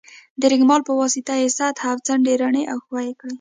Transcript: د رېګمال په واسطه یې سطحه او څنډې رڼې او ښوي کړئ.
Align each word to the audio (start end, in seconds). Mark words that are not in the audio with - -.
د 0.39 0.41
رېګمال 0.51 0.81
په 0.87 0.93
واسطه 0.99 1.33
یې 1.41 1.49
سطحه 1.57 1.87
او 1.93 1.99
څنډې 2.05 2.33
رڼې 2.41 2.63
او 2.71 2.77
ښوي 2.85 3.09
کړئ. 3.19 3.29